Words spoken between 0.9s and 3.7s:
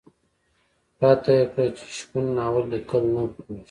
راته کړه یې چې شپون ناول ليکل نه پوهېږي.